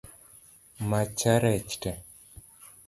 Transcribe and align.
Macha 0.89 1.33
rech 1.43 1.73
tee? 1.81 1.97